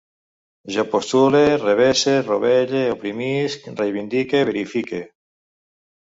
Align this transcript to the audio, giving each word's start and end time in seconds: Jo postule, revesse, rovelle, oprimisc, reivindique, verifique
Jo 0.75 0.83
postule, 0.93 1.41
revesse, 1.63 2.13
rovelle, 2.31 2.81
oprimisc, 2.93 3.59
reivindique, 3.81 4.41
verifique 4.49 5.03